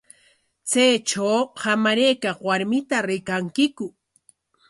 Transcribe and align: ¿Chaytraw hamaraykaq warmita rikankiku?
¿Chaytraw 0.69 1.41
hamaraykaq 1.63 2.37
warmita 2.47 2.97
rikankiku? 3.07 3.85